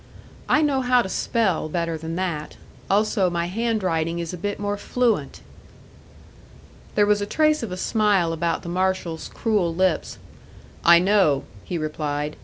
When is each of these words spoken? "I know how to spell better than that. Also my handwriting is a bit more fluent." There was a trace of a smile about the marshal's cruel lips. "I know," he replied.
"I 0.49 0.63
know 0.63 0.81
how 0.81 1.03
to 1.03 1.09
spell 1.09 1.69
better 1.69 1.95
than 1.95 2.15
that. 2.15 2.57
Also 2.89 3.29
my 3.29 3.45
handwriting 3.45 4.17
is 4.17 4.33
a 4.33 4.35
bit 4.35 4.59
more 4.59 4.75
fluent." 4.75 5.41
There 6.95 7.05
was 7.05 7.21
a 7.21 7.27
trace 7.27 7.61
of 7.61 7.71
a 7.71 7.77
smile 7.77 8.33
about 8.33 8.63
the 8.63 8.69
marshal's 8.69 9.27
cruel 9.31 9.75
lips. 9.75 10.17
"I 10.83 10.97
know," 10.97 11.43
he 11.65 11.77
replied. 11.77 12.35